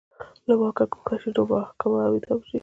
که 0.37 0.43
له 0.47 0.53
واکه 0.59 0.83
ګوښه 0.91 1.15
شي 1.21 1.29
نو 1.35 1.41
محاکمه 1.51 1.99
او 2.05 2.13
اعدام 2.17 2.39
شي 2.47 2.57